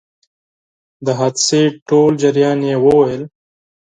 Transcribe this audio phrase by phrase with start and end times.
[1.05, 3.23] د حادثې ټول جریان یې وویل.